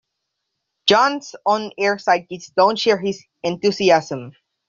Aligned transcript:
Jon's 0.87 1.35
on-air 1.45 1.97
sidekicks 1.97 2.51
don't 2.57 2.75
share 2.79 2.97
his 2.97 3.23
enthusiasm. 3.43 4.31